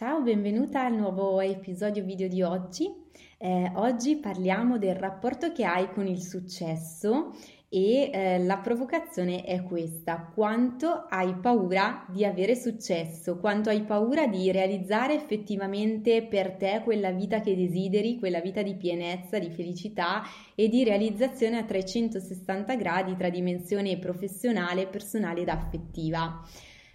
Ciao, 0.00 0.22
benvenuta 0.22 0.86
al 0.86 0.94
nuovo 0.94 1.42
episodio 1.42 2.02
video 2.02 2.26
di 2.26 2.40
oggi. 2.40 2.90
Eh, 3.36 3.70
oggi 3.74 4.16
parliamo 4.16 4.78
del 4.78 4.94
rapporto 4.94 5.52
che 5.52 5.66
hai 5.66 5.90
con 5.92 6.06
il 6.06 6.22
successo 6.22 7.36
e 7.68 8.08
eh, 8.10 8.38
la 8.42 8.56
provocazione 8.60 9.44
è 9.44 9.62
questa, 9.62 10.32
quanto 10.34 11.04
hai 11.10 11.34
paura 11.34 12.06
di 12.08 12.24
avere 12.24 12.56
successo, 12.56 13.36
quanto 13.36 13.68
hai 13.68 13.82
paura 13.82 14.26
di 14.26 14.50
realizzare 14.50 15.12
effettivamente 15.12 16.22
per 16.22 16.52
te 16.52 16.80
quella 16.82 17.10
vita 17.10 17.42
che 17.42 17.54
desideri, 17.54 18.18
quella 18.18 18.40
vita 18.40 18.62
di 18.62 18.76
pienezza, 18.76 19.38
di 19.38 19.50
felicità 19.50 20.22
e 20.54 20.70
di 20.70 20.82
realizzazione 20.82 21.58
a 21.58 21.64
360 21.64 22.74
gradi 22.74 23.16
tra 23.16 23.28
dimensione 23.28 23.98
professionale, 23.98 24.86
personale 24.86 25.42
ed 25.42 25.50
affettiva. 25.50 26.42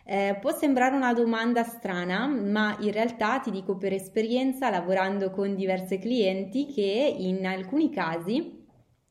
Eh, 0.08 0.38
può 0.40 0.52
sembrare 0.52 0.96
una 0.96 1.14
domanda 1.14 1.64
strana, 1.64 2.28
ma 2.28 2.78
in 2.80 2.92
realtà 2.92 3.40
ti 3.40 3.50
dico 3.50 3.76
per 3.76 3.92
esperienza, 3.92 4.70
lavorando 4.70 5.32
con 5.32 5.56
diverse 5.56 5.98
clienti, 5.98 6.68
che 6.68 7.16
in 7.18 7.44
alcuni 7.46 7.90
casi 7.90 8.64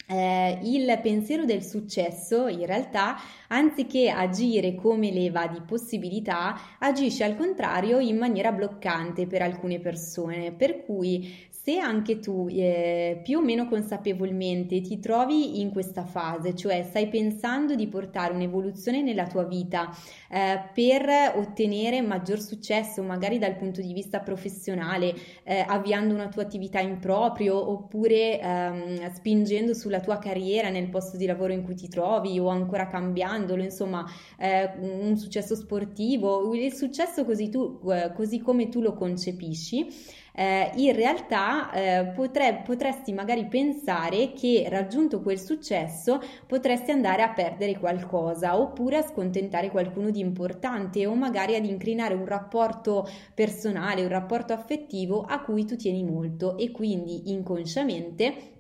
eh, 0.07 0.59
il 0.63 0.99
pensiero 1.03 1.45
del 1.45 1.63
successo 1.63 2.47
in 2.47 2.67
realtà 2.67 3.17
anziché 3.49 4.11
agire 4.11 4.75
come 4.75 5.11
leva 5.11 5.47
di 5.47 5.61
possibilità 5.67 6.59
agisce 6.79 7.25
al 7.25 7.37
contrario 7.37 7.99
in 7.99 8.17
maniera 8.17 8.53
bloccante 8.53 9.27
per 9.27 9.43
alcune 9.43 9.81
persone. 9.81 10.53
Per 10.53 10.85
cui 10.85 11.53
se 11.65 11.79
anche 11.79 12.19
tu 12.19 12.47
eh, 12.51 13.23
più 13.23 13.39
o 13.39 13.41
meno 13.41 13.67
consapevolmente 13.67 14.83
ti 14.83 14.99
trovi 14.99 15.61
in 15.61 15.71
questa 15.71 16.05
fase, 16.05 16.55
cioè 16.55 16.83
stai 16.83 17.09
pensando 17.09 17.75
di 17.75 17.87
portare 17.87 18.35
un'evoluzione 18.35 19.01
nella 19.01 19.27
tua 19.27 19.45
vita 19.45 19.89
eh, 20.31 20.61
per 20.75 21.33
ottenere 21.37 22.03
maggior 22.03 22.39
successo, 22.39 23.03
magari 23.03 23.39
dal 23.39 23.57
punto 23.57 23.81
di 23.81 23.95
vista 23.95 24.21
professionale, 24.21 25.15
eh, 25.43 25.65
avviando 25.67 26.13
una 26.13 26.29
tua 26.29 26.43
attività 26.43 26.81
in 26.81 26.99
proprio 26.99 27.71
oppure 27.71 28.39
ehm, 28.39 29.15
spingendo 29.15 29.73
sulla 29.73 29.94
tua 30.01 30.19
carriera 30.19 30.69
nel 30.71 30.89
posto 30.89 31.17
di 31.17 31.27
lavoro 31.27 31.53
in 31.53 31.65
cui 31.65 31.75
ti 31.75 31.89
trovi 31.89 32.39
o 32.39 32.49
ancora 32.49 32.87
cambiandolo, 32.87 33.63
insomma, 33.63 34.05
eh, 34.39 34.71
un 34.79 35.17
successo 35.17 35.55
sportivo, 35.55 36.55
il 36.55 36.73
successo 36.73 37.25
così, 37.25 37.49
tu, 37.49 37.81
eh, 37.91 38.13
così 38.15 38.41
come 38.41 38.69
tu 38.69 38.81
lo 38.81 38.95
concepisci 38.95 40.23
eh, 40.37 40.73
in 40.77 40.95
realtà 40.95 41.71
eh, 41.71 42.07
potre, 42.15 42.63
potresti 42.65 43.13
magari 43.13 43.47
pensare 43.47 44.33
che 44.33 44.67
raggiunto 44.69 45.23
quel 45.23 45.39
successo 45.39 46.21
potresti 46.47 46.91
andare 46.91 47.23
a 47.23 47.33
perdere 47.33 47.79
qualcosa 47.79 48.59
oppure 48.59 48.97
a 48.97 49.03
scontentare 49.03 49.71
qualcuno 49.71 50.11
di 50.11 50.19
importante 50.19 51.07
o 51.07 51.15
magari 51.15 51.55
ad 51.55 51.65
incrinare 51.65 52.15
un 52.15 52.27
rapporto 52.27 53.09
personale, 53.33 54.03
un 54.03 54.09
rapporto 54.09 54.53
affettivo 54.53 55.23
a 55.23 55.41
cui 55.41 55.65
tu 55.65 55.77
tieni 55.77 56.03
molto 56.03 56.59
e 56.59 56.73
quindi 56.73 57.31
inconsciamente 57.31 58.54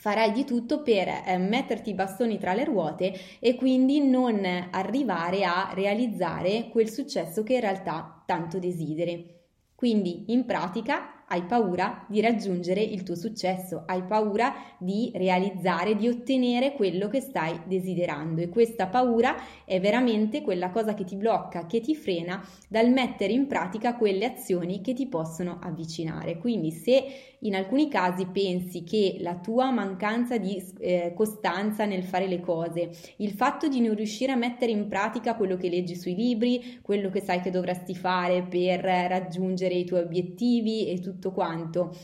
farai 0.00 0.32
di 0.32 0.44
tutto 0.44 0.80
per 0.80 1.08
eh, 1.08 1.36
metterti 1.36 1.90
i 1.90 1.94
bastoni 1.94 2.38
tra 2.38 2.54
le 2.54 2.64
ruote 2.64 3.12
e 3.38 3.54
quindi 3.54 4.00
non 4.00 4.42
arrivare 4.70 5.44
a 5.44 5.72
realizzare 5.74 6.68
quel 6.70 6.88
successo 6.88 7.42
che 7.42 7.54
in 7.54 7.60
realtà 7.60 8.22
tanto 8.24 8.58
desideri. 8.58 9.36
Quindi 9.74 10.32
in 10.32 10.46
pratica 10.46 11.24
hai 11.26 11.42
paura 11.42 12.04
di 12.08 12.20
raggiungere 12.20 12.80
il 12.82 13.02
tuo 13.02 13.14
successo, 13.14 13.84
hai 13.86 14.02
paura 14.02 14.54
di 14.78 15.12
realizzare, 15.14 15.96
di 15.96 16.08
ottenere 16.08 16.72
quello 16.72 17.08
che 17.08 17.20
stai 17.20 17.60
desiderando 17.66 18.40
e 18.40 18.48
questa 18.48 18.88
paura 18.88 19.36
è 19.64 19.80
veramente 19.80 20.42
quella 20.42 20.70
cosa 20.70 20.94
che 20.94 21.04
ti 21.04 21.14
blocca, 21.14 21.66
che 21.66 21.80
ti 21.80 21.94
frena 21.94 22.42
dal 22.68 22.90
mettere 22.90 23.32
in 23.32 23.46
pratica 23.46 23.96
quelle 23.96 24.24
azioni 24.24 24.80
che 24.80 24.92
ti 24.92 25.06
possono 25.06 25.58
avvicinare. 25.62 26.38
Quindi 26.38 26.72
se 26.72 27.29
in 27.40 27.54
alcuni 27.54 27.88
casi 27.88 28.26
pensi 28.26 28.82
che 28.82 29.16
la 29.20 29.36
tua 29.36 29.70
mancanza 29.70 30.38
di 30.38 30.62
eh, 30.78 31.12
costanza 31.14 31.84
nel 31.84 32.04
fare 32.04 32.26
le 32.26 32.40
cose, 32.40 32.90
il 33.16 33.32
fatto 33.32 33.68
di 33.68 33.80
non 33.80 33.94
riuscire 33.94 34.32
a 34.32 34.36
mettere 34.36 34.72
in 34.72 34.88
pratica 34.88 35.36
quello 35.36 35.56
che 35.56 35.68
leggi 35.68 35.96
sui 35.96 36.14
libri, 36.14 36.80
quello 36.82 37.10
che 37.10 37.20
sai 37.20 37.40
che 37.40 37.50
dovresti 37.50 37.94
fare 37.94 38.42
per 38.42 38.80
raggiungere 38.80 39.74
i 39.74 39.84
tuoi 39.84 40.00
obiettivi 40.00 40.88
e 40.88 40.98
tutto 40.98 41.32
quanto, 41.32 41.94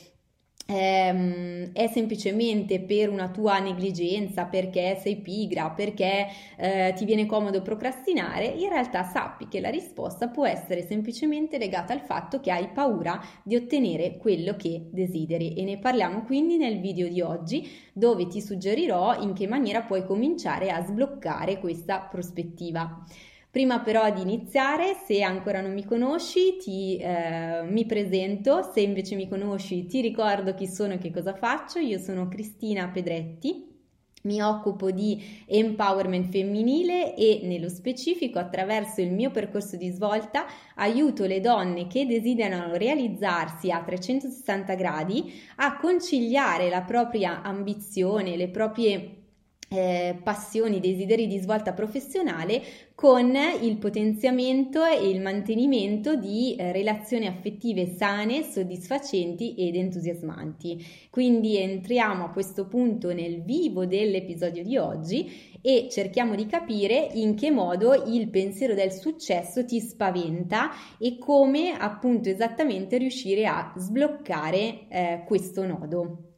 è 0.67 1.89
semplicemente 1.93 2.81
per 2.81 3.09
una 3.09 3.29
tua 3.29 3.59
negligenza, 3.61 4.45
perché 4.47 4.99
sei 5.01 5.17
pigra, 5.17 5.71
perché 5.71 6.27
eh, 6.57 6.93
ti 6.97 7.05
viene 7.05 7.25
comodo 7.25 7.63
procrastinare, 7.63 8.47
in 8.47 8.69
realtà 8.69 9.05
sappi 9.05 9.47
che 9.47 9.61
la 9.61 9.71
risposta 9.71 10.29
può 10.29 10.45
essere 10.45 10.85
semplicemente 10.85 11.57
legata 11.57 11.93
al 11.93 12.01
fatto 12.01 12.41
che 12.41 12.51
hai 12.51 12.69
paura 12.69 13.23
di 13.45 13.55
ottenere 13.55 14.17
quello 14.17 14.57
che 14.57 14.89
desideri 14.91 15.55
e 15.55 15.63
ne 15.63 15.79
parliamo 15.79 16.25
quindi 16.25 16.57
nel 16.57 16.81
video 16.81 17.09
di 17.09 17.21
oggi 17.21 17.69
dove 17.93 18.27
ti 18.27 18.41
suggerirò 18.41 19.23
in 19.23 19.35
che 19.35 19.47
maniera 19.47 19.83
puoi 19.83 20.05
cominciare 20.05 20.71
a 20.71 20.85
sbloccare 20.85 21.61
questa 21.61 22.01
prospettiva. 22.01 23.05
Prima 23.57 23.81
però 23.81 24.13
di 24.13 24.21
iniziare, 24.21 24.95
se 25.07 25.23
ancora 25.23 25.63
non 25.63 25.73
mi 25.73 25.83
conosci, 25.83 26.59
ti, 26.59 26.99
eh, 26.99 27.63
mi 27.63 27.87
presento, 27.87 28.61
se 28.61 28.83
invece 28.83 29.15
mi 29.15 29.31
conosci 29.31 29.87
ti 29.87 30.03
ricordo 30.03 30.53
chi 30.53 30.67
sono 30.67 30.93
e 30.93 30.99
che 30.99 31.11
cosa 31.11 31.33
faccio. 31.33 31.79
Io 31.79 31.99
sono 31.99 32.29
Cristina 32.29 32.87
Pedretti, 32.89 33.67
mi 34.25 34.43
occupo 34.43 34.91
di 34.91 35.25
empowerment 35.47 36.29
femminile 36.29 37.17
e 37.17 37.41
nello 37.45 37.71
specifico 37.71 38.39
attraverso 38.39 39.01
il 39.01 39.11
mio 39.11 39.31
percorso 39.31 39.79
di 39.79 39.89
svolta 39.89 40.45
aiuto 40.75 41.25
le 41.25 41.41
donne 41.41 41.87
che 41.87 42.05
desiderano 42.05 42.77
realizzarsi 42.77 43.71
a 43.71 43.83
360 43.83 44.75
gradi 44.75 45.33
a 45.57 45.79
conciliare 45.79 46.69
la 46.69 46.83
propria 46.83 47.41
ambizione, 47.41 48.37
le 48.37 48.51
proprie 48.51 49.26
eh, 49.69 50.17
passioni, 50.23 50.81
desideri 50.81 51.27
di 51.27 51.39
svolta 51.39 51.73
professionale 51.73 52.63
con 52.95 53.37
il 53.61 53.77
potenziamento 53.79 54.85
e 54.85 55.09
il 55.09 55.21
mantenimento 55.21 56.15
di 56.15 56.55
eh, 56.55 56.73
relazioni 56.73 57.27
affettive 57.27 57.87
sane, 57.87 58.43
soddisfacenti 58.43 59.55
ed 59.55 59.75
entusiasmanti. 59.75 60.85
Quindi 61.11 61.59
entriamo 61.59 62.25
a 62.25 62.31
questo 62.31 62.67
punto 62.69 63.13
nel 63.13 63.43
vivo 63.43 63.87
dell'episodio 63.87 64.63
di 64.63 64.77
oggi 64.79 65.59
e 65.61 65.89
cerchiamo 65.91 66.37
di 66.37 66.47
capire 66.47 67.11
in 67.15 67.35
che 67.35 67.51
modo 67.51 67.93
il 68.07 68.29
pensiero 68.29 68.75
del 68.75 68.93
successo 68.93 69.65
ti 69.65 69.81
spaventa 69.81 70.71
e 70.99 71.19
come 71.19 71.77
appunto 71.77 72.29
esattamente 72.29 72.99
riuscire 72.99 73.47
a 73.47 73.73
sbloccare 73.77 74.87
eh, 74.89 75.25
questo 75.27 75.67
nodo. 75.67 76.36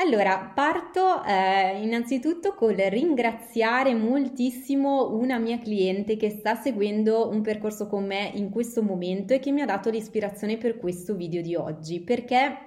Allora, 0.00 0.52
parto 0.54 1.24
eh, 1.24 1.82
innanzitutto 1.82 2.54
col 2.54 2.76
ringraziare 2.76 3.94
moltissimo 3.94 5.12
una 5.16 5.38
mia 5.38 5.58
cliente 5.58 6.16
che 6.16 6.30
sta 6.30 6.54
seguendo 6.54 7.28
un 7.28 7.42
percorso 7.42 7.88
con 7.88 8.06
me 8.06 8.30
in 8.34 8.48
questo 8.48 8.80
momento 8.80 9.34
e 9.34 9.40
che 9.40 9.50
mi 9.50 9.60
ha 9.60 9.66
dato 9.66 9.90
l'ispirazione 9.90 10.56
per 10.56 10.78
questo 10.78 11.16
video 11.16 11.42
di 11.42 11.56
oggi, 11.56 11.98
perché 12.00 12.58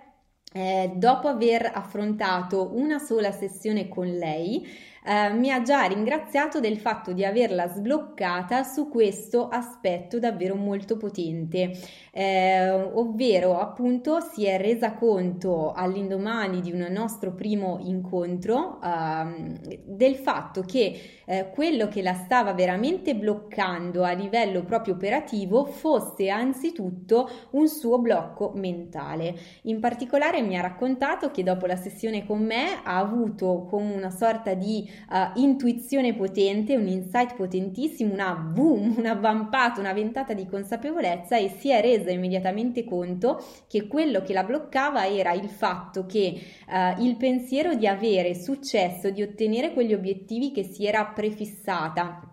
eh, 0.52 0.92
dopo 0.94 1.30
aver 1.30 1.72
affrontato 1.74 2.76
una 2.76 3.00
sola 3.00 3.32
sessione 3.32 3.88
con 3.88 4.08
lei, 4.08 4.68
eh, 5.04 5.30
mi 5.34 5.52
ha 5.52 5.62
già 5.62 5.84
ringraziato 5.84 6.60
del 6.60 6.78
fatto 6.78 7.12
di 7.14 7.26
averla 7.26 7.68
sbloccata 7.68 8.64
su 8.64 8.90
questo 8.90 9.48
aspetto 9.48 10.20
davvero 10.20 10.56
molto 10.56 10.98
potente, 10.98 11.72
eh, 12.12 12.70
ovvero 12.70 13.58
appunto 13.60 14.20
si 14.20 14.46
è 14.46 14.58
resa 14.60 14.94
conto 14.94 15.72
all'indomani 15.72 16.62
di 16.62 16.72
un 16.72 16.88
nostro 16.90 17.34
primo 17.34 17.80
incontro 17.82 18.80
eh, 18.84 19.80
del 19.86 20.16
fatto 20.16 20.62
che 20.62 21.00
eh, 21.26 21.50
quello 21.52 21.88
che 21.88 22.02
la 22.02 22.14
stava 22.14 22.54
veramente 22.54 23.16
bloccando 23.16 24.04
a 24.04 24.12
livello 24.12 24.64
proprio 24.64 24.94
operativo 24.94 25.66
fosse 25.66 26.30
anzitutto 26.30 27.30
un 27.52 27.68
suo 27.68 28.00
blocco 28.00 28.52
mentale. 28.56 29.36
In 29.64 29.80
particolare 29.80 30.42
mi 30.42 30.58
ha 30.58 30.62
raccontato 30.62 31.32
che 31.32 31.44
dopo 31.44 31.66
la 31.66 31.76
sessione 31.76 32.26
con 32.26 32.44
me 32.44 32.82
ha 32.84 32.98
avuto 32.98 33.66
come 33.70 33.94
una 33.94 34.10
sorta 34.10 34.54
di 34.54 34.90
uh, 35.10 35.40
intuizione 35.40 36.14
potente, 36.14 36.76
un 36.76 36.88
insight 36.88 37.36
potentissimo, 37.36 38.14
una 38.14 38.34
boom, 38.34 38.96
una 39.00 39.14
vampata, 39.14 39.80
una 39.80 39.94
ventata 39.94 40.34
di 40.34 40.46
consapevolezza 40.48 41.38
e 41.38 41.50
si 41.50 41.70
è 41.70 41.82
resa 41.82 42.12
immediatamente 42.12 42.84
conto 42.84 43.44
che 43.68 43.88
quello 43.88 44.22
che 44.22 44.34
la 44.34 44.44
bloccava 44.44 45.08
era 45.08 45.34
il 45.34 45.50
fatto 45.50 46.06
che 46.06 46.40
uh, 46.68 47.02
il 47.02 47.16
pensiero 47.18 47.76
di 47.76 47.88
avere 47.88 48.36
successo, 48.36 49.10
di 49.10 49.22
ottenere 49.22 49.74
quegli 49.74 49.94
obiettivi 49.94 50.52
che 50.52 50.64
si 50.64 50.86
era 50.86 51.06
prefissata 51.06 52.26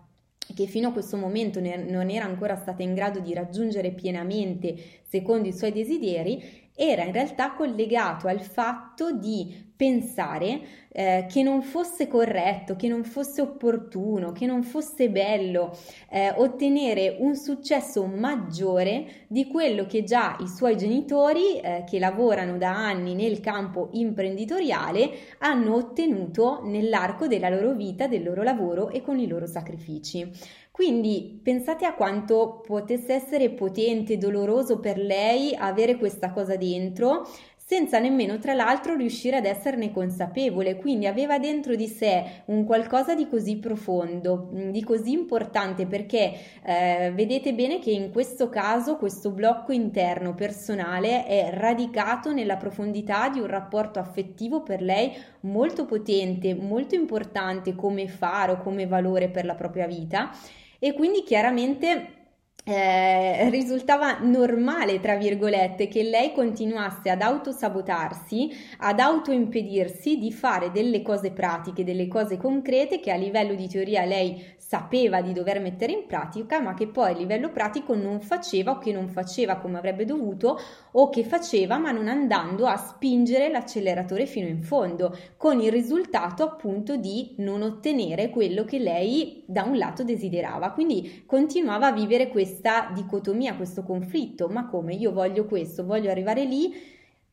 che 0.55 0.65
fino 0.65 0.89
a 0.89 0.91
questo 0.91 1.15
momento 1.15 1.59
non 1.59 2.09
era 2.09 2.25
ancora 2.25 2.55
stata 2.55 2.81
in 2.81 2.93
grado 2.93 3.19
di 3.19 3.33
raggiungere 3.33 3.91
pienamente 3.91 4.75
secondo 5.03 5.47
i 5.47 5.53
suoi 5.53 5.71
desideri, 5.71 6.68
era 6.79 7.03
in 7.03 7.11
realtà 7.11 7.51
collegato 7.51 8.29
al 8.29 8.39
fatto 8.39 9.11
di 9.11 9.67
pensare 9.75 10.61
eh, 10.91 11.25
che 11.29 11.43
non 11.43 11.61
fosse 11.61 12.07
corretto, 12.07 12.75
che 12.75 12.87
non 12.87 13.03
fosse 13.03 13.41
opportuno, 13.41 14.31
che 14.31 14.45
non 14.45 14.63
fosse 14.63 15.09
bello 15.09 15.77
eh, 16.09 16.33
ottenere 16.35 17.15
un 17.19 17.35
successo 17.35 18.05
maggiore 18.05 19.25
di 19.27 19.47
quello 19.47 19.85
che 19.85 20.03
già 20.03 20.37
i 20.39 20.47
suoi 20.47 20.75
genitori, 20.75 21.59
eh, 21.59 21.83
che 21.85 21.99
lavorano 21.99 22.57
da 22.57 22.71
anni 22.71 23.13
nel 23.13 23.39
campo 23.39 23.89
imprenditoriale, 23.91 25.11
hanno 25.39 25.75
ottenuto 25.75 26.61
nell'arco 26.63 27.27
della 27.27 27.49
loro 27.49 27.73
vita, 27.73 28.07
del 28.07 28.23
loro 28.23 28.43
lavoro 28.43 28.89
e 28.89 29.01
con 29.01 29.19
i 29.19 29.27
loro 29.27 29.45
sacrifici. 29.45 30.29
Quindi 30.79 31.37
pensate 31.43 31.85
a 31.85 31.93
quanto 31.93 32.63
potesse 32.65 33.11
essere 33.11 33.49
potente 33.49 34.13
e 34.13 34.17
doloroso 34.17 34.79
per 34.79 34.97
lei 34.97 35.53
avere 35.53 35.97
questa 35.97 36.31
cosa 36.31 36.55
dentro 36.55 37.27
senza 37.57 37.99
nemmeno 37.99 38.39
tra 38.39 38.53
l'altro 38.53 38.95
riuscire 38.95 39.35
ad 39.35 39.45
esserne 39.45 39.91
consapevole, 39.91 40.77
quindi 40.77 41.05
aveva 41.05 41.37
dentro 41.37 41.75
di 41.75 41.85
sé 41.85 42.43
un 42.45 42.63
qualcosa 42.63 43.13
di 43.13 43.27
così 43.27 43.57
profondo, 43.57 44.49
mm, 44.53 44.69
di 44.69 44.81
così 44.81 45.11
importante 45.11 45.85
perché 45.85 46.33
eh, 46.63 47.11
vedete 47.13 47.53
bene 47.53 47.79
che 47.79 47.91
in 47.91 48.09
questo 48.11 48.47
caso 48.47 48.95
questo 48.95 49.31
blocco 49.31 49.73
interno 49.73 50.33
personale 50.33 51.25
è 51.25 51.49
radicato 51.51 52.31
nella 52.31 52.55
profondità 52.55 53.27
di 53.27 53.39
un 53.39 53.47
rapporto 53.47 53.99
affettivo 53.99 54.63
per 54.63 54.81
lei 54.81 55.11
molto 55.41 55.85
potente, 55.85 56.55
molto 56.55 56.95
importante 56.95 57.75
come 57.75 58.07
faro, 58.07 58.61
come 58.61 58.87
valore 58.87 59.27
per 59.27 59.43
la 59.43 59.55
propria 59.55 59.85
vita 59.85 60.31
e 60.79 60.93
quindi 60.93 61.23
chiaramente 61.23 62.18
eh, 62.65 63.49
risultava 63.49 64.19
normale, 64.19 64.99
tra 64.99 65.15
virgolette, 65.15 65.87
che 65.87 66.03
lei 66.03 66.33
continuasse 66.33 67.09
ad 67.09 67.21
autosabotarsi, 67.21 68.51
ad 68.79 68.99
autoimpedirsi 68.99 70.17
di 70.17 70.31
fare 70.31 70.71
delle 70.71 71.01
cose 71.01 71.31
pratiche, 71.31 71.83
delle 71.83 72.07
cose 72.07 72.37
concrete 72.37 72.99
che 72.99 73.11
a 73.11 73.15
livello 73.15 73.55
di 73.55 73.67
teoria 73.67 74.05
lei 74.05 74.57
sapeva 74.69 75.21
di 75.21 75.33
dover 75.33 75.59
mettere 75.59 75.93
in 75.93 76.05
pratica, 76.05 76.59
ma 76.59 76.75
che 76.75 76.87
poi 76.87 77.11
a 77.11 77.17
livello 77.17 77.49
pratico 77.49 77.95
non 77.95 78.19
faceva 78.21 78.73
o 78.73 78.77
che 78.77 78.91
non 78.91 79.07
faceva 79.07 79.55
come 79.55 79.79
avrebbe 79.79 80.05
dovuto 80.05 80.59
o 80.91 81.09
che 81.09 81.23
faceva 81.23 81.79
ma 81.79 81.89
non 81.91 82.07
andando 82.07 82.67
a 82.67 82.77
spingere 82.77 83.49
l'acceleratore 83.49 84.27
fino 84.27 84.47
in 84.47 84.61
fondo, 84.61 85.17
con 85.37 85.59
il 85.59 85.71
risultato 85.71 86.43
appunto 86.43 86.97
di 86.97 87.33
non 87.37 87.63
ottenere 87.63 88.29
quello 88.29 88.63
che 88.63 88.77
lei 88.77 89.43
da 89.47 89.63
un 89.63 89.75
lato 89.75 90.03
desiderava. 90.03 90.71
Quindi 90.71 91.23
continuava 91.25 91.87
a 91.87 91.91
vivere 91.91 92.27
questa 92.49 92.89
dicotomia, 92.95 93.55
questo 93.55 93.83
conflitto, 93.83 94.47
ma 94.47 94.65
come 94.65 94.95
io 94.95 95.11
voglio 95.11 95.45
questo, 95.45 95.85
voglio 95.85 96.09
arrivare 96.09 96.45
lì, 96.45 96.73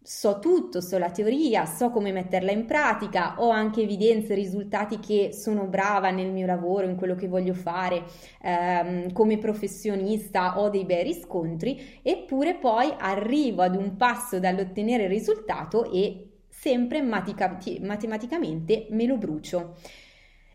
so 0.03 0.39
tutto, 0.39 0.83
so 0.83 0.99
la 0.99 1.11
teoria, 1.11 1.65
so 1.65 1.91
come 1.91 2.13
metterla 2.13 2.53
in 2.53 2.67
pratica, 2.67 3.37
ho 3.39 3.49
anche 3.49 3.81
evidenze, 3.81 4.35
risultati 4.35 5.01
che 5.01 5.33
sono 5.33 5.65
brava 5.65 6.11
nel 6.11 6.31
mio 6.31 6.45
lavoro, 6.45 6.87
in 6.87 6.97
quello 6.97 7.15
che 7.15 7.29
voglio 7.29 7.55
fare, 7.55 8.05
ehm, 8.43 9.13
come 9.13 9.39
professionista 9.39 10.61
ho 10.61 10.69
dei 10.69 10.85
bei 10.85 11.03
riscontri, 11.03 11.81
eppure 12.03 12.57
poi 12.57 12.93
arrivo 12.99 13.63
ad 13.63 13.75
un 13.75 13.97
passo 13.97 14.39
dall'ottenere 14.39 15.05
il 15.05 15.09
risultato 15.09 15.91
e 15.91 16.29
sempre 16.51 17.01
matica- 17.01 17.59
matematicamente 17.81 18.87
me 18.91 19.07
lo 19.07 19.17
brucio. 19.17 19.77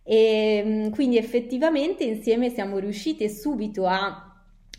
E 0.04 0.62
ehm, 0.63 0.90
quindi 0.92 1.18
effettivamente 1.18 2.04
insieme 2.04 2.50
siamo 2.50 2.78
riusciti 2.78 3.28
subito 3.30 3.86
a 3.88 4.31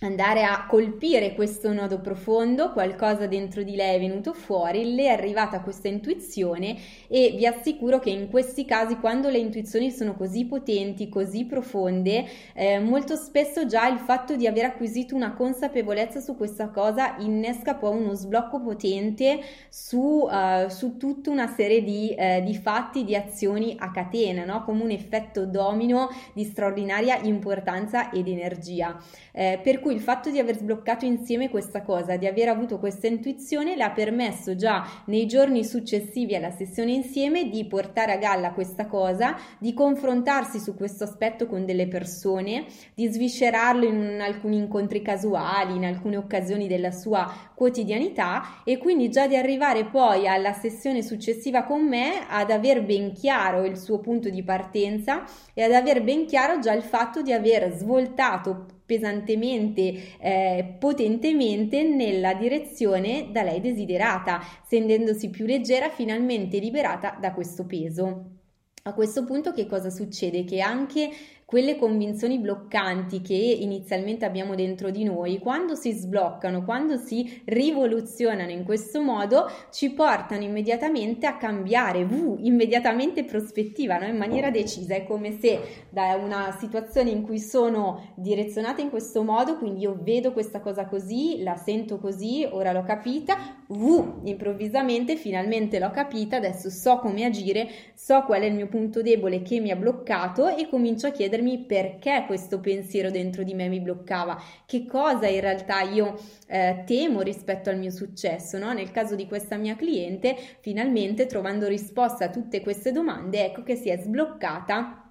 andare 0.06 0.42
a 0.42 0.66
colpire 0.66 1.34
questo 1.34 1.72
nodo 1.72 2.00
profondo, 2.00 2.72
qualcosa 2.72 3.26
dentro 3.26 3.62
di 3.62 3.76
lei 3.76 3.96
è 3.96 3.98
venuto 3.98 4.32
fuori, 4.32 4.94
le 4.94 5.04
è 5.04 5.08
arrivata 5.08 5.60
questa 5.60 5.88
intuizione 5.88 6.76
e 7.08 7.34
vi 7.36 7.46
assicuro 7.46 7.98
che 7.98 8.10
in 8.10 8.28
questi 8.28 8.64
casi 8.64 8.96
quando 8.96 9.28
le 9.28 9.38
intuizioni 9.38 9.90
sono 9.90 10.14
così 10.14 10.44
potenti, 10.44 11.08
così 11.08 11.44
profonde, 11.44 12.24
eh, 12.54 12.78
molto 12.78 13.16
spesso 13.16 13.66
già 13.66 13.86
il 13.88 13.98
fatto 13.98 14.36
di 14.36 14.46
aver 14.46 14.64
acquisito 14.64 15.14
una 15.14 15.34
consapevolezza 15.34 16.20
su 16.20 16.36
questa 16.36 16.68
cosa 16.68 17.16
innesca 17.18 17.74
poi 17.74 17.96
uno 17.96 18.14
sblocco 18.14 18.60
potente 18.60 19.40
su, 19.68 20.28
uh, 20.28 20.68
su 20.68 20.96
tutta 20.96 21.30
una 21.30 21.46
serie 21.46 21.82
di, 21.82 22.14
eh, 22.14 22.42
di, 22.44 22.54
fatti, 22.54 23.04
di 23.04 23.14
azioni 23.14 23.76
a 23.78 23.90
catena, 23.90 24.44
no? 24.44 24.64
come 24.64 24.82
un 24.82 24.90
effetto 24.90 25.46
domino 25.46 26.08
di 26.32 26.44
straordinaria 26.44 27.18
importanza 27.22 28.10
ed 28.10 28.28
energia. 28.28 28.98
Eh, 29.32 29.60
per 29.62 29.80
cui 29.80 29.91
il 29.92 30.00
fatto 30.00 30.30
di 30.30 30.38
aver 30.38 30.56
sbloccato 30.56 31.04
insieme 31.04 31.50
questa 31.50 31.82
cosa, 31.82 32.16
di 32.16 32.26
aver 32.26 32.48
avuto 32.48 32.78
questa 32.78 33.06
intuizione, 33.06 33.76
le 33.76 33.84
ha 33.84 33.90
permesso 33.90 34.56
già 34.56 34.84
nei 35.06 35.26
giorni 35.26 35.64
successivi 35.64 36.34
alla 36.34 36.50
sessione 36.50 36.92
insieme 36.92 37.48
di 37.48 37.64
portare 37.66 38.12
a 38.12 38.16
galla 38.16 38.52
questa 38.52 38.86
cosa, 38.86 39.36
di 39.58 39.74
confrontarsi 39.74 40.58
su 40.58 40.74
questo 40.74 41.04
aspetto 41.04 41.46
con 41.46 41.64
delle 41.66 41.86
persone, 41.86 42.64
di 42.94 43.06
sviscerarlo 43.06 43.84
in 43.84 44.18
alcuni 44.20 44.56
incontri 44.56 45.02
casuali, 45.02 45.76
in 45.76 45.84
alcune 45.84 46.16
occasioni 46.16 46.66
della 46.66 46.90
sua 46.90 47.50
quotidianità 47.54 48.62
e 48.64 48.78
quindi 48.78 49.10
già 49.10 49.26
di 49.26 49.36
arrivare 49.36 49.84
poi 49.84 50.26
alla 50.26 50.52
sessione 50.52 51.02
successiva 51.02 51.62
con 51.62 51.86
me 51.86 52.26
ad 52.28 52.50
aver 52.50 52.84
ben 52.84 53.12
chiaro 53.12 53.64
il 53.64 53.78
suo 53.78 54.00
punto 54.00 54.30
di 54.30 54.42
partenza 54.42 55.24
e 55.54 55.62
ad 55.62 55.72
aver 55.72 56.02
ben 56.02 56.26
chiaro 56.26 56.58
già 56.58 56.72
il 56.72 56.82
fatto 56.82 57.22
di 57.22 57.32
aver 57.32 57.70
svoltato 57.72 58.80
pesantemente, 58.84 60.18
eh, 60.18 60.76
potentemente 60.78 61.82
nella 61.82 62.34
direzione 62.34 63.28
da 63.30 63.42
lei 63.42 63.60
desiderata, 63.60 64.40
sentendosi 64.66 65.30
più 65.30 65.46
leggera, 65.46 65.88
finalmente 65.88 66.58
liberata 66.58 67.16
da 67.20 67.32
questo 67.32 67.64
peso. 67.64 68.40
A 68.84 68.94
questo 68.94 69.24
punto 69.24 69.52
che 69.52 69.66
cosa 69.66 69.90
succede? 69.90 70.42
Che 70.44 70.60
anche 70.60 71.08
quelle 71.52 71.76
convinzioni 71.76 72.38
bloccanti 72.38 73.20
che 73.20 73.34
inizialmente 73.34 74.24
abbiamo 74.24 74.54
dentro 74.54 74.88
di 74.88 75.04
noi, 75.04 75.38
quando 75.38 75.74
si 75.74 75.92
sbloccano, 75.92 76.64
quando 76.64 76.96
si 76.96 77.42
rivoluzionano 77.44 78.50
in 78.50 78.64
questo 78.64 79.02
modo, 79.02 79.50
ci 79.70 79.90
portano 79.90 80.44
immediatamente 80.44 81.26
a 81.26 81.36
cambiare, 81.36 82.04
uh, 82.04 82.38
immediatamente 82.40 83.24
prospettiva, 83.24 83.98
no? 83.98 84.06
in 84.06 84.16
maniera 84.16 84.50
decisa. 84.50 84.94
È 84.94 85.04
come 85.04 85.36
se 85.40 85.60
da 85.90 86.14
una 86.14 86.56
situazione 86.58 87.10
in 87.10 87.20
cui 87.20 87.38
sono 87.38 88.14
direzionata 88.14 88.80
in 88.80 88.88
questo 88.88 89.22
modo, 89.22 89.58
quindi 89.58 89.82
io 89.82 89.98
vedo 90.00 90.32
questa 90.32 90.60
cosa 90.60 90.86
così, 90.86 91.42
la 91.42 91.56
sento 91.56 91.98
così, 91.98 92.48
ora 92.50 92.72
l'ho 92.72 92.84
capita, 92.84 93.62
uh, 93.66 94.20
improvvisamente 94.24 95.16
finalmente 95.16 95.78
l'ho 95.78 95.90
capita, 95.90 96.36
adesso 96.38 96.70
so 96.70 96.96
come 96.96 97.26
agire, 97.26 97.68
so 97.94 98.22
qual 98.22 98.40
è 98.40 98.46
il 98.46 98.54
mio 98.54 98.68
punto 98.68 99.02
debole 99.02 99.42
che 99.42 99.60
mi 99.60 99.70
ha 99.70 99.76
bloccato 99.76 100.48
e 100.48 100.66
comincio 100.66 101.08
a 101.08 101.10
chiedermi 101.10 101.40
chiedermi 101.42 101.64
perché 101.66 102.24
questo 102.26 102.60
pensiero 102.60 103.10
dentro 103.10 103.42
di 103.42 103.54
me 103.54 103.68
mi 103.68 103.80
bloccava, 103.80 104.40
che 104.64 104.86
cosa 104.86 105.26
in 105.26 105.40
realtà 105.40 105.80
io 105.82 106.18
eh, 106.46 106.84
temo 106.86 107.20
rispetto 107.20 107.68
al 107.68 107.78
mio 107.78 107.90
successo. 107.90 108.58
No? 108.58 108.72
Nel 108.72 108.90
caso 108.90 109.14
di 109.14 109.26
questa 109.26 109.56
mia 109.56 109.76
cliente, 109.76 110.36
finalmente 110.60 111.26
trovando 111.26 111.66
risposta 111.66 112.26
a 112.26 112.30
tutte 112.30 112.60
queste 112.60 112.92
domande, 112.92 113.44
ecco 113.46 113.62
che 113.62 113.74
si 113.74 113.90
è 113.90 113.98
sbloccata 113.98 115.01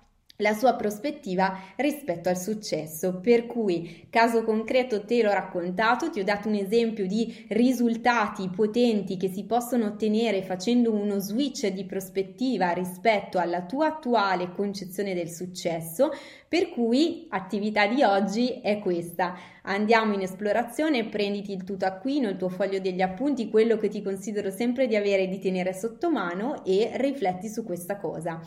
la 0.41 0.53
sua 0.53 0.75
prospettiva 0.75 1.57
rispetto 1.77 2.29
al 2.29 2.37
successo. 2.37 3.19
Per 3.19 3.45
cui, 3.45 4.07
caso 4.09 4.43
concreto, 4.43 5.05
te 5.05 5.21
l'ho 5.21 5.31
raccontato, 5.31 6.09
ti 6.09 6.19
ho 6.19 6.23
dato 6.23 6.47
un 6.47 6.55
esempio 6.55 7.07
di 7.07 7.45
risultati 7.49 8.49
potenti 8.49 9.17
che 9.17 9.29
si 9.29 9.45
possono 9.45 9.85
ottenere 9.85 10.41
facendo 10.43 10.91
uno 10.91 11.19
switch 11.19 11.67
di 11.67 11.85
prospettiva 11.85 12.71
rispetto 12.71 13.37
alla 13.37 13.63
tua 13.63 13.87
attuale 13.87 14.51
concezione 14.51 15.13
del 15.13 15.29
successo. 15.29 16.09
Per 16.47 16.69
cui, 16.69 17.27
attività 17.29 17.87
di 17.87 18.03
oggi 18.03 18.59
è 18.61 18.79
questa. 18.79 19.35
Andiamo 19.63 20.13
in 20.13 20.21
esplorazione, 20.21 21.05
prenditi 21.05 21.53
il 21.53 21.63
tuo 21.63 21.77
taccuino, 21.77 22.27
il 22.27 22.35
tuo 22.35 22.49
foglio 22.49 22.79
degli 22.79 23.01
appunti, 23.01 23.49
quello 23.49 23.77
che 23.77 23.87
ti 23.87 24.01
considero 24.01 24.49
sempre 24.49 24.87
di 24.87 24.95
avere 24.95 25.23
e 25.23 25.27
di 25.27 25.39
tenere 25.39 25.73
sotto 25.73 26.09
mano 26.09 26.65
e 26.65 26.91
rifletti 26.95 27.47
su 27.47 27.63
questa 27.63 27.97
cosa 27.97 28.41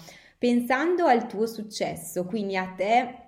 pensando 0.44 1.06
al 1.06 1.26
tuo 1.26 1.46
successo, 1.46 2.26
quindi 2.26 2.54
a 2.54 2.74
te 2.76 3.23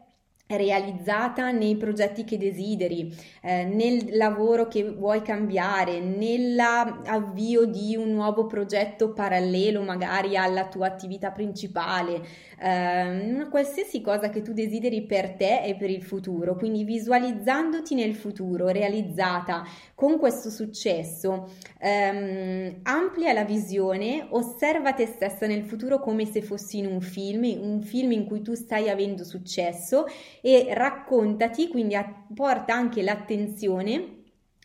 realizzata 0.49 1.51
nei 1.51 1.77
progetti 1.77 2.23
che 2.23 2.39
desideri, 2.39 3.13
eh, 3.43 3.65
nel 3.65 4.17
lavoro 4.17 4.69
che 4.69 4.89
vuoi 4.89 5.21
cambiare, 5.23 5.99
nell'avvio 5.99 7.65
di 7.65 7.97
un 7.97 8.13
nuovo 8.13 8.47
progetto 8.47 9.13
parallelo 9.13 9.83
magari 9.83 10.37
alla 10.37 10.69
tua 10.69 10.87
attività 10.87 11.33
principale, 11.33 12.23
eh, 12.61 13.47
qualsiasi 13.51 14.01
cosa 14.01 14.31
che 14.31 14.43
tu 14.43 14.53
desideri 14.53 15.03
per 15.03 15.33
te 15.33 15.65
e 15.65 15.75
per 15.75 15.91
il 15.91 16.03
futuro, 16.03 16.55
quindi 16.55 16.85
visualizzandoti 16.85 17.97
nel 17.97 18.15
futuro, 18.15 18.69
realizzata 18.69 19.65
con 19.97 20.17
questo 20.19 20.51
successo, 20.51 21.51
ehm, 21.81 22.81
amplia 22.83 23.33
la 23.33 23.45
visione, 23.45 24.29
osserva 24.31 24.93
te 24.93 25.07
stessa 25.07 25.47
nel 25.47 25.65
futuro 25.65 25.99
come 25.99 26.25
se 26.25 26.41
fossi 26.41 26.79
in 26.79 26.87
un 26.87 27.01
film, 27.01 27.45
un 27.61 27.81
film 27.81 28.13
in 28.13 28.27
cui 28.27 28.43
tu 28.43 28.55
stai 28.55 28.89
avendo 28.89 29.25
successo 29.25 30.07
e 30.41 30.69
raccontati, 30.73 31.69
quindi 31.69 31.97
porta 32.35 32.75
anche 32.75 33.03
l'attenzione 33.03 34.15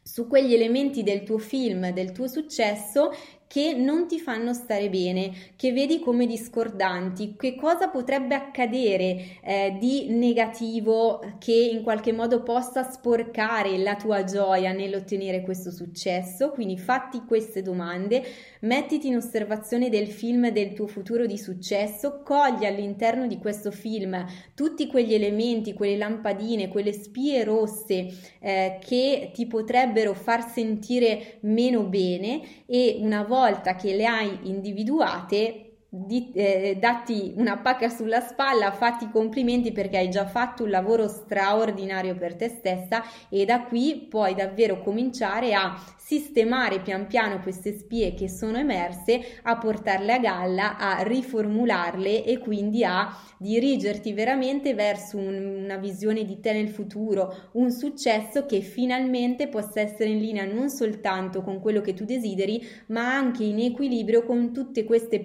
su 0.04 0.28
quegli 0.28 0.54
elementi 0.54 1.04
del 1.04 1.24
tuo 1.24 1.38
film, 1.38 1.92
del 1.92 2.12
tuo 2.12 2.28
successo 2.28 3.12
che 3.52 3.74
non 3.74 4.08
ti 4.08 4.18
fanno 4.18 4.54
stare 4.54 4.90
bene, 4.90 5.30
che 5.58 5.74
vedi 5.74 6.00
come 6.00 6.26
discordanti, 6.26 7.36
che 7.38 7.56
cosa 7.56 7.90
potrebbe 7.90 8.34
accadere 8.34 9.40
eh, 9.44 9.76
di 9.78 10.06
negativo 10.08 11.20
che 11.38 11.52
in 11.52 11.84
qualche 11.84 12.14
modo 12.14 12.44
possa 12.44 12.90
sporcare 12.90 13.78
la 13.78 13.98
tua 13.98 14.24
gioia 14.24 14.72
nell'ottenere 14.72 15.42
questo 15.42 15.70
successo. 15.70 16.52
Quindi 16.52 16.78
fatti 16.78 17.26
queste 17.28 17.62
domande, 17.62 18.24
mettiti 18.62 19.08
in 19.08 19.18
osservazione 19.18 19.90
del 19.90 20.08
film 20.08 20.50
del 20.52 20.72
tuo 20.72 20.88
futuro 20.88 21.26
di 21.26 21.38
successo, 21.38 22.22
cogli 22.24 22.64
all'interno 22.64 23.28
di 23.28 23.38
questo 23.38 23.70
film 23.70 24.26
tutti 24.56 24.88
quegli 24.88 25.14
elementi, 25.14 25.74
quelle 25.74 25.98
lampadine, 25.98 26.70
quelle 26.70 26.94
spie 26.94 27.44
rosse 27.44 28.14
eh, 28.40 28.80
che 28.80 29.32
ti 29.34 29.46
potrebbero 29.46 30.14
far 30.14 30.50
sentire 30.50 31.40
meno 31.42 31.84
bene 31.84 32.42
e 32.66 32.96
una 33.02 33.24
volta 33.24 33.40
che 33.76 33.96
le 33.96 34.06
hai 34.06 34.40
individuate 34.44 35.71
di, 35.94 36.32
eh, 36.34 36.78
datti 36.80 37.34
una 37.36 37.58
pacca 37.58 37.90
sulla 37.90 38.22
spalla, 38.22 38.72
fatti 38.72 39.04
i 39.04 39.12
complimenti 39.12 39.74
perché 39.74 39.98
hai 39.98 40.10
già 40.10 40.26
fatto 40.26 40.64
un 40.64 40.70
lavoro 40.70 41.10
straordinario 41.10 42.16
per 42.16 42.36
te 42.36 42.48
stessa 42.48 43.04
e 43.28 43.44
da 43.44 43.64
qui 43.64 44.08
puoi 44.10 44.34
davvero 44.34 44.80
cominciare 44.80 45.54
a 45.54 45.78
sistemare 45.98 46.80
pian 46.80 47.08
piano 47.08 47.40
queste 47.42 47.78
spie 47.78 48.14
che 48.14 48.30
sono 48.30 48.58
emerse, 48.58 49.40
a 49.44 49.58
portarle 49.58 50.14
a 50.14 50.20
galla, 50.20 50.78
a 50.78 51.04
riformularle 51.04 52.24
e 52.24 52.38
quindi 52.40 52.84
a 52.84 53.14
dirigerti 53.38 54.14
veramente 54.14 54.74
verso 54.74 55.18
un, 55.18 55.62
una 55.64 55.78
visione 55.78 56.26
di 56.26 56.40
te 56.40 56.54
nel 56.54 56.70
futuro, 56.70 57.50
un 57.54 57.72
successo 57.72 58.46
che 58.46 58.62
finalmente 58.62 59.48
possa 59.48 59.80
essere 59.80 60.10
in 60.10 60.20
linea 60.20 60.46
non 60.46 60.70
soltanto 60.70 61.42
con 61.42 61.60
quello 61.60 61.82
che 61.82 61.94
tu 61.94 62.04
desideri, 62.04 62.62
ma 62.88 63.16
anche 63.16 63.44
in 63.44 63.60
equilibrio 63.60 64.24
con 64.24 64.52
tutte 64.52 64.84
queste 64.84 65.22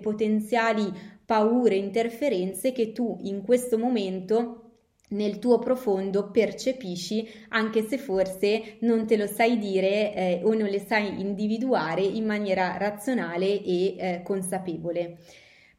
potenziali 0.56 0.92
paure, 1.24 1.74
interferenze 1.74 2.72
che 2.72 2.92
tu 2.92 3.18
in 3.22 3.42
questo 3.42 3.76
momento 3.76 4.62
nel 5.08 5.38
tuo 5.38 5.58
profondo 5.58 6.30
percepisci 6.30 7.28
anche 7.50 7.86
se 7.86 7.98
forse 7.98 8.76
non 8.80 9.06
te 9.06 9.16
lo 9.16 9.26
sai 9.26 9.58
dire 9.58 10.14
eh, 10.14 10.40
o 10.42 10.52
non 10.54 10.68
le 10.68 10.80
sai 10.80 11.20
individuare 11.20 12.00
in 12.02 12.24
maniera 12.24 12.76
razionale 12.76 13.62
e 13.62 13.96
eh, 13.98 14.22
consapevole. 14.24 15.18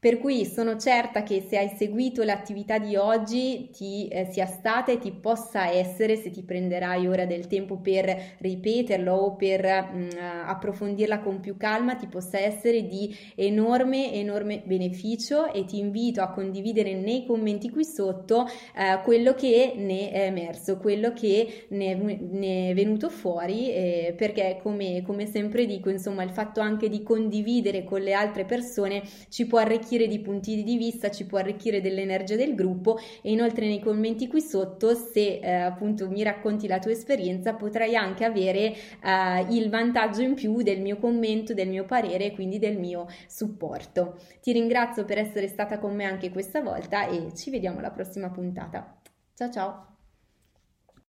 Per 0.08 0.20
cui 0.20 0.46
sono 0.46 0.78
certa 0.78 1.22
che 1.22 1.44
se 1.50 1.58
hai 1.58 1.68
seguito 1.76 2.24
l'attività 2.24 2.78
di 2.78 2.96
oggi 2.96 3.68
ti 3.76 4.08
eh, 4.08 4.30
sia 4.32 4.46
stata 4.46 4.90
e 4.90 5.00
ti 5.00 5.12
possa 5.12 5.70
essere, 5.70 6.16
se 6.16 6.32
ti 6.32 6.44
prenderai 6.44 7.06
ora 7.08 7.26
del 7.26 7.48
tempo 7.48 7.76
per 7.82 8.38
ripeterlo 8.38 9.14
o 9.14 9.36
per 9.36 9.66
mh, 9.66 9.98
mm, 9.98 10.10
approfondirla 10.46 11.20
con 11.20 11.42
più 11.42 11.58
calma, 11.58 11.96
ti 11.96 12.08
possa 12.08 12.40
essere 12.40 12.88
di 12.88 13.14
enorme, 13.36 14.14
enorme 14.14 14.62
beneficio 14.64 15.52
e 15.52 15.66
ti 15.66 15.78
invito 15.78 16.22
a 16.22 16.32
condividere 16.32 16.94
nei 16.94 17.26
commenti 17.26 17.70
qui 17.70 17.84
sotto 17.84 18.46
eh, 18.46 19.02
quello 19.04 19.34
che 19.34 19.74
ne 19.76 20.10
è 20.12 20.22
emerso, 20.22 20.78
quello 20.78 21.12
che 21.12 21.66
ne, 21.68 21.96
ne 21.96 22.70
è 22.70 22.74
venuto 22.74 23.10
fuori, 23.10 23.74
eh, 23.74 24.14
perché 24.16 24.58
come, 24.64 25.04
come 25.06 25.26
sempre 25.26 25.66
dico, 25.66 25.90
insomma, 25.90 26.24
il 26.24 26.32
fatto 26.32 26.62
anche 26.62 26.88
di 26.88 27.04
condividere 27.04 27.84
con 27.84 28.00
le 28.00 28.14
altre 28.14 28.46
persone 28.46 29.04
ci 29.28 29.46
può 29.46 29.60
arricchire 29.60 29.96
arricchire 29.98 30.08
di 30.08 30.20
punti 30.20 30.64
di 30.64 30.78
vista, 30.78 31.10
ci 31.10 31.26
può 31.26 31.40
arricchire 31.40 31.82
dell'energia 31.82 32.36
del 32.36 32.56
gruppo 32.56 32.98
e 33.22 33.32
inoltre 33.32 33.68
nei 33.68 33.80
commenti 33.80 34.28
qui 34.28 34.42
sotto 34.42 34.94
se 34.94 35.40
eh, 35.40 35.52
appunto 35.52 36.08
mi 36.10 36.24
racconti 36.24 36.68
la 36.68 36.80
tua 36.80 36.92
esperienza 36.92 37.54
potrai 37.54 37.96
anche 37.96 38.24
avere 38.24 38.74
eh, 39.04 39.46
il 39.50 39.70
vantaggio 39.70 40.22
in 40.22 40.36
più 40.36 40.62
del 40.62 40.82
mio 40.82 40.98
commento, 40.98 41.54
del 41.54 41.68
mio 41.68 41.86
parere 41.86 42.26
e 42.26 42.34
quindi 42.34 42.60
del 42.60 42.78
mio 42.78 43.08
supporto. 43.28 44.20
Ti 44.42 44.52
ringrazio 44.52 45.04
per 45.06 45.18
essere 45.18 45.48
stata 45.48 45.80
con 45.80 45.96
me 45.96 46.06
anche 46.06 46.30
questa 46.30 46.62
volta 46.62 47.08
e 47.08 47.34
ci 47.36 47.50
vediamo 47.50 47.80
alla 47.80 47.92
prossima 47.92 48.30
puntata. 48.30 49.00
Ciao 49.34 49.52
ciao! 49.52 49.97